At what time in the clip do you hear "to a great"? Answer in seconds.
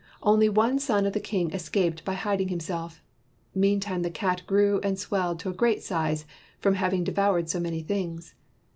5.41-5.83